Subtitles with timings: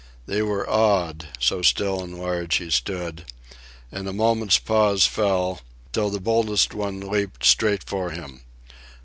[0.25, 3.23] They were awed, so still and large he stood,
[3.91, 5.61] and a moment's pause fell,
[5.93, 8.41] till the boldest one leaped straight for him.